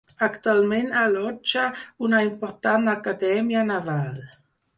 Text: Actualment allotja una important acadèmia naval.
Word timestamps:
Actualment 0.27 0.87
allotja 1.01 1.65
una 2.07 2.23
important 2.31 2.89
acadèmia 2.95 3.67
naval. 3.71 4.21